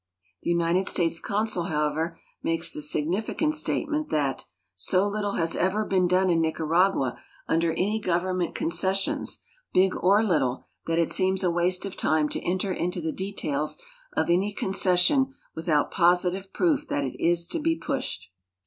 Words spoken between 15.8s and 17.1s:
positive proof that